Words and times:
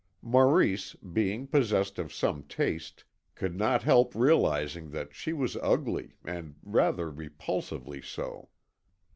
Maurice, 0.23 0.95
being 0.95 1.45
possessed 1.45 1.99
of 1.99 2.11
some 2.11 2.41
taste, 2.41 3.03
could 3.35 3.55
not 3.55 3.83
help 3.83 4.15
realising 4.15 4.89
that 4.89 5.13
she 5.13 5.31
was 5.31 5.57
ugly 5.57 6.15
and 6.25 6.55
rather 6.63 7.11
repulsively 7.11 8.01
so. 8.01 8.49